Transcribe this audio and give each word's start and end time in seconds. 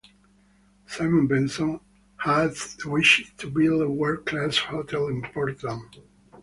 Simon 0.87 1.27
Benson 1.27 1.79
had 2.17 2.53
wished 2.85 3.37
to 3.37 3.45
build 3.51 3.83
a 3.83 3.87
world-class 3.87 4.57
hotel 4.57 5.07
in 5.09 5.21
Portland. 5.21 5.97